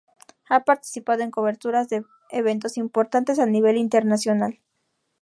[0.49, 4.59] Ha participado en coberturas de eventos importantes a nivel internacional.